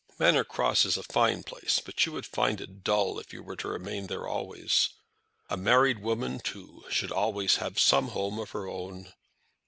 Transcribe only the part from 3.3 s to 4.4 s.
you were to remain there